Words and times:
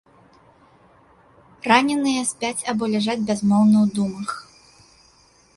Раненыя 1.73 2.23
спяць 2.31 2.65
або 2.73 2.83
ляжаць 2.97 3.19
бязмоўна 3.31 3.77
ў 3.85 3.87
думах. 3.99 4.29